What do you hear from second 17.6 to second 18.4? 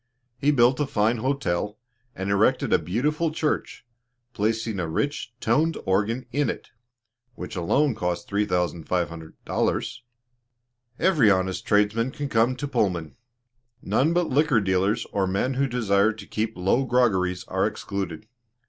excluded.